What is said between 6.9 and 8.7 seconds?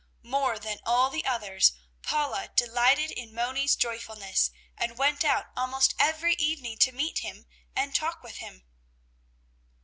meet him, and talk with him.